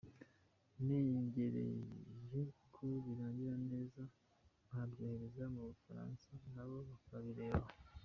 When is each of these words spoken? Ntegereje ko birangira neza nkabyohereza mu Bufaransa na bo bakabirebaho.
Ntegereje 0.83 2.39
ko 2.73 2.85
birangira 3.05 3.55
neza 3.71 4.01
nkabyohereza 4.67 5.43
mu 5.53 5.61
Bufaransa 5.69 6.29
na 6.53 6.63
bo 6.67 6.77
bakabirebaho. 6.89 7.69